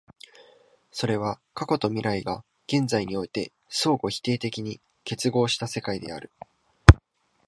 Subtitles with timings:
[0.91, 6.31] それは過去と未来が現在において相互否定的に結合した世界である。